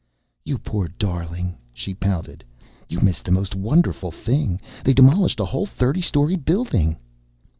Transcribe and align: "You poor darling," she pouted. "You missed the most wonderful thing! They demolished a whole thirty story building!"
"You 0.43 0.57
poor 0.57 0.87
darling," 0.87 1.57
she 1.73 1.93
pouted. 1.93 2.43
"You 2.89 2.99
missed 3.01 3.23
the 3.25 3.31
most 3.31 3.53
wonderful 3.53 4.09
thing! 4.11 4.59
They 4.83 4.93
demolished 4.95 5.39
a 5.39 5.45
whole 5.45 5.67
thirty 5.67 6.01
story 6.01 6.35
building!" 6.35 6.97